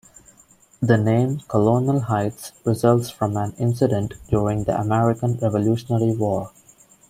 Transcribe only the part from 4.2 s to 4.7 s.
during